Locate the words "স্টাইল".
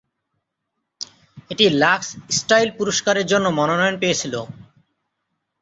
2.37-2.69